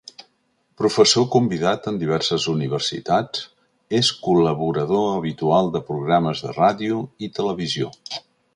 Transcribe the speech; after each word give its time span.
Professor 0.81 1.25
convidat 1.35 1.89
en 1.91 1.99
diverses 2.03 2.47
universitats, 2.53 3.43
és 3.99 4.09
col·laborador 4.29 5.05
habitual 5.19 5.71
de 5.77 5.83
programes 5.91 6.43
de 6.47 6.57
ràdio 6.59 7.01
i 7.29 7.31
televisió. 7.41 7.95